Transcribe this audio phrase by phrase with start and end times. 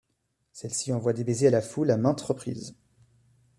[0.51, 2.73] Celle-ci envoie des baisers à la foule à maintes reprises.